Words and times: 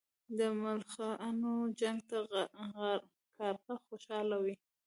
د 0.37 0.39
ملخانو 0.61 1.53
جنګ 1.79 1.97
ته 2.09 2.17
کارغه 3.37 3.75
خوشاله 3.87 4.35
وي. 4.43 4.55